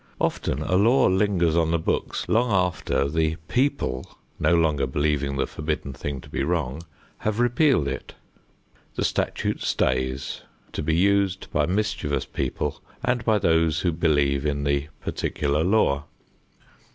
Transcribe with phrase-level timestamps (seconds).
[0.19, 5.45] Often a law lingers on the books long after the people, no longer believing the
[5.45, 6.81] forbidden thing to be wrong,
[7.19, 8.15] have repealed it.
[8.95, 10.41] The statute stays,
[10.73, 16.05] to be used by mischievous people and by those who believe in the particular law.